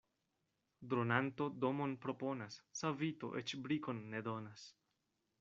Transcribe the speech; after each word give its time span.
Dronanto 0.93 1.47
domon 1.65 1.93
proponas, 2.07 2.57
savito 2.81 3.31
eĉ 3.43 3.55
brikon 3.69 4.03
ne 4.17 4.25
donas. 4.31 4.67